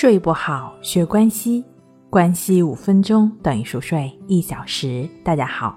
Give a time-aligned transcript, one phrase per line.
[0.00, 1.64] 睡不好，学关西，
[2.08, 5.08] 关西五分钟等于熟睡一小时。
[5.24, 5.76] 大家好，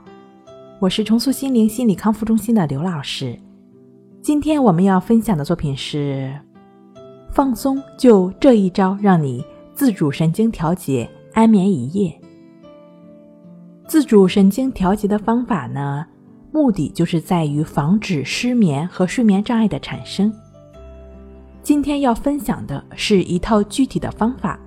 [0.80, 3.36] 我是重塑心灵心理康复中心的刘老师。
[4.22, 6.40] 今天我们要分享的作品是：
[7.32, 9.44] 放松，就这一招，让你
[9.74, 12.16] 自主神经调节，安眠一夜。
[13.88, 16.06] 自主神经调节的方法呢，
[16.52, 20.32] 目的就是在于防止失眠和睡眠障碍的产生。
[21.64, 24.60] 今天要分享的是一套具体的方法，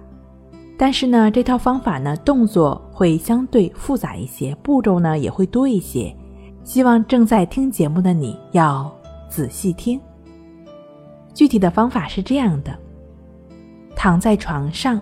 [0.79, 6.15] 但是呢，这套方法呢，动作会相对复杂一些，步骤呢也会多一些。
[6.63, 8.91] 希望正在听节目的你要
[9.29, 10.01] 仔细听。
[11.35, 12.73] 具体的方法是这样的：
[13.97, 15.01] 躺在床上，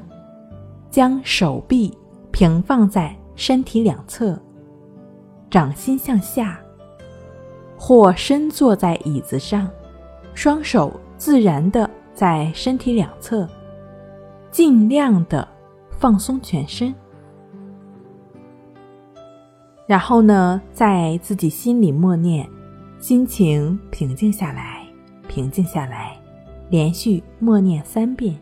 [0.91, 1.97] 将手臂
[2.31, 4.41] 平放在身体两侧，
[5.51, 6.59] 掌心向下，
[7.77, 9.69] 或深坐在椅子上，
[10.33, 10.91] 双手。
[11.23, 13.49] 自然的在身体两侧，
[14.51, 15.47] 尽量的
[15.89, 16.93] 放松全身，
[19.87, 22.45] 然后呢，在自己心里默念，
[22.99, 24.85] 心情平静下来，
[25.29, 26.21] 平静下来，
[26.71, 28.37] 连续默念三遍，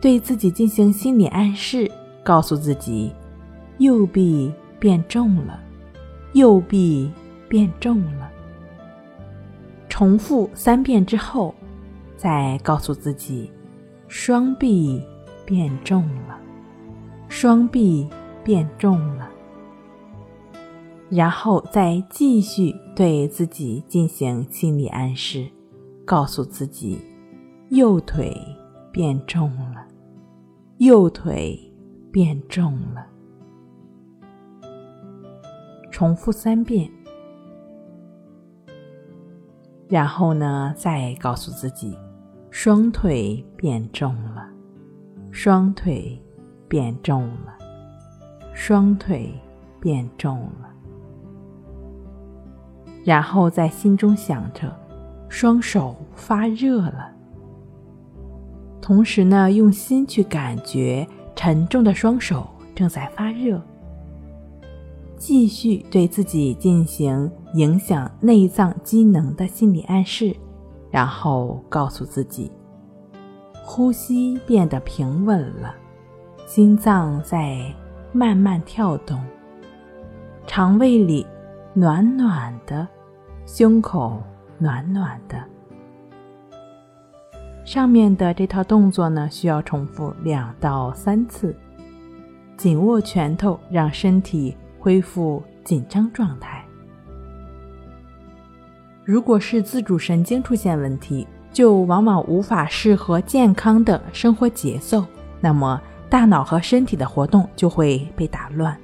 [0.00, 1.88] 对自己进行心理暗示，
[2.24, 3.12] 告诉自己，
[3.78, 5.60] 右臂变重了，
[6.32, 7.08] 右臂
[7.48, 8.27] 变重了。
[9.98, 11.52] 重复三遍之后，
[12.16, 13.50] 再告诉自己，
[14.06, 15.02] 双臂
[15.44, 16.38] 变重了，
[17.28, 18.08] 双臂
[18.44, 19.28] 变重了。
[21.10, 25.48] 然后再继续对自己进行心理暗示，
[26.04, 27.00] 告诉自己，
[27.70, 28.40] 右腿
[28.92, 29.84] 变重了，
[30.76, 31.58] 右腿
[32.12, 33.04] 变重了。
[35.90, 36.88] 重复三遍。
[39.88, 41.96] 然后呢，再告诉自己，
[42.50, 44.46] 双腿变重了，
[45.30, 46.22] 双腿
[46.68, 47.56] 变重了，
[48.52, 49.32] 双腿
[49.80, 50.68] 变重了。
[53.04, 54.70] 然后在心中想着，
[55.30, 57.10] 双手发热了。
[58.82, 63.58] 同时呢，用心去感觉沉重的双手正在发热。
[65.16, 70.34] 继续对自己进行影响内脏机能的心理暗示，
[70.90, 72.52] 然后告诉自己，
[73.64, 75.74] 呼吸变得平稳了，
[76.46, 77.74] 心脏在
[78.12, 79.18] 慢慢跳动，
[80.46, 81.26] 肠胃里
[81.74, 82.86] 暖暖的，
[83.46, 84.22] 胸口
[84.58, 85.42] 暖暖的。
[87.64, 91.54] 上面的这套动作呢，需要重复两到三次，
[92.56, 94.56] 紧握拳头，让身体。
[94.80, 96.57] 恢复紧张状态。
[99.08, 105.02] 如果是自主神经出现问题，就往往无法适合健康的生活节奏，
[105.40, 105.80] 那么
[106.10, 108.76] 大脑和身体的活动就会被打乱，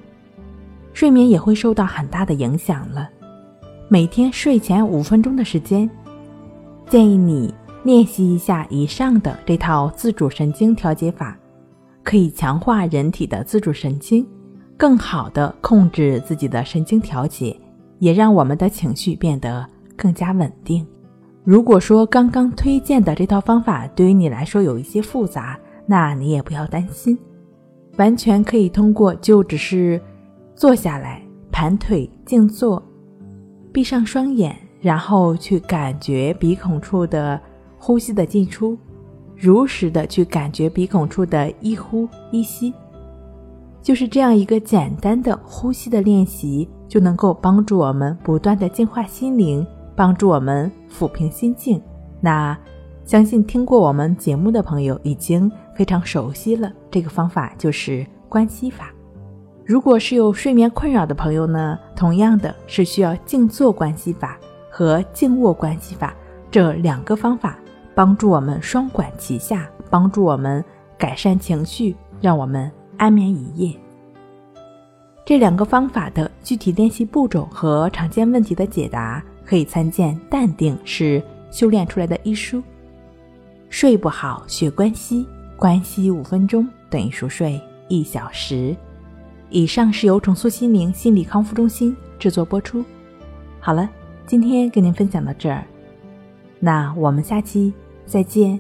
[0.95, 3.07] 睡眠也会受到很大的影响了。
[3.87, 5.91] 每天睡前五分钟的时间，
[6.89, 7.53] 建议你
[7.83, 11.37] 练习一下以上的这套自主神经调节法，
[12.03, 14.27] 可以强化人体的自主神经。
[14.79, 17.55] 更好的控制自己的神经调节，
[17.99, 20.87] 也让我们的情绪变得更加稳定。
[21.45, 27.19] 如果说刚刚推荐的这套方法对于你来说有一些复杂，那你也不要担心，
[27.99, 30.01] 完全可以通过就只是
[30.55, 31.23] 坐下来，
[31.53, 32.83] 盘腿静坐，
[33.73, 37.39] 闭上双眼，然后去感觉鼻孔处的
[37.79, 38.79] 呼吸的进出，
[39.37, 42.73] 如实的去感觉鼻孔处的一呼一吸。
[43.83, 49.67] 就是这样一个简单的呼吸的练习，就能够帮助我们不断的净化心灵，
[49.97, 51.81] 帮助我们抚平心境。
[52.21, 52.57] 那
[53.05, 58.91] 相信听过我们节目的朋友已经非常熟悉了，这个方法就是关系法。
[59.65, 64.39] 如果是有睡眠困扰的朋友呢，同样的是需要静坐关系法
[64.71, 66.15] 和静卧关系法
[66.51, 67.59] 这两个方法，
[67.95, 70.65] 帮助我们双管齐下，帮助我们
[70.99, 72.71] 改善情绪，让我们。
[72.97, 73.77] 安眠一夜，
[75.27, 82.63] 这两个方法的具体练习步骤和常见问题的解答，可以参见《淡定是修炼出来的》医书。
[83.69, 85.27] 睡不好学关西，
[85.57, 88.75] 关西五分钟等于熟睡一小时。
[89.51, 92.85] 以上是由重塑心灵心理康复中心制作播出。
[93.61, 93.89] 好了，
[94.27, 95.65] 今天跟您分享到这儿，
[96.61, 97.73] 那我们下期
[98.07, 98.59] 再见。